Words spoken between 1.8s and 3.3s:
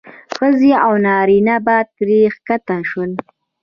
ترې ښکته شول.